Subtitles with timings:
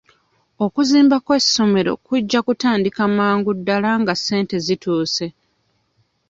[0.65, 5.25] Okuzimba kw'essomero kujja kutandika mangu ddala nga ssente zituuse.